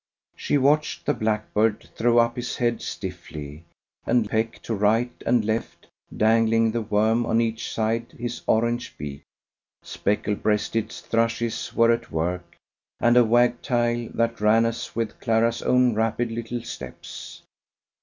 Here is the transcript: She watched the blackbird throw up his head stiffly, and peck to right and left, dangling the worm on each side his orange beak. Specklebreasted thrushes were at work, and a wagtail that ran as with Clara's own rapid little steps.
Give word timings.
She 0.35 0.57
watched 0.57 1.05
the 1.05 1.13
blackbird 1.13 1.87
throw 1.95 2.17
up 2.17 2.35
his 2.35 2.57
head 2.57 2.81
stiffly, 2.81 3.65
and 4.03 4.27
peck 4.27 4.59
to 4.63 4.73
right 4.73 5.11
and 5.27 5.45
left, 5.45 5.85
dangling 6.17 6.71
the 6.71 6.81
worm 6.81 7.23
on 7.27 7.39
each 7.39 7.71
side 7.71 8.13
his 8.13 8.41
orange 8.47 8.97
beak. 8.97 9.21
Specklebreasted 9.83 10.89
thrushes 11.03 11.75
were 11.75 11.91
at 11.91 12.11
work, 12.11 12.57
and 12.99 13.15
a 13.15 13.23
wagtail 13.23 14.09
that 14.15 14.41
ran 14.41 14.65
as 14.65 14.95
with 14.95 15.19
Clara's 15.19 15.61
own 15.61 15.93
rapid 15.93 16.31
little 16.31 16.63
steps. 16.63 17.43